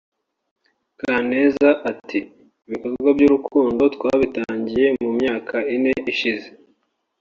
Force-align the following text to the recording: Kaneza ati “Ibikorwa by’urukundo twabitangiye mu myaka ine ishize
Kaneza 1.01 1.69
ati 1.91 2.19
“Ibikorwa 2.67 3.09
by’urukundo 3.17 3.83
twabitangiye 3.95 4.85
mu 5.01 5.09
myaka 5.19 5.55
ine 5.75 5.91
ishize 6.11 6.47